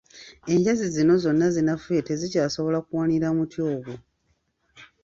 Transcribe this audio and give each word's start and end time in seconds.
Enjazi 0.53 0.85
zino 0.95 1.13
zonna 1.23 1.47
zinafuye 1.55 1.99
tezikyasobola 2.07 2.77
kuwanirira 2.87 3.29
muti 3.37 3.59
ogwo. 3.71 3.93